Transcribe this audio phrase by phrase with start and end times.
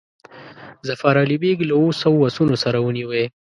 [0.87, 3.25] ظفر علي بیګ له اوو سوو آسونو سره ونیوی.